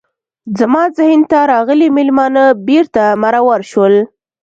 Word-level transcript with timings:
زما 0.59 0.83
ذهن 0.97 1.21
ته 1.31 1.39
راغلي 1.51 1.87
میلمانه 1.97 2.45
بیرته 2.67 3.03
مرور 3.21 3.59
شول. 3.71 3.93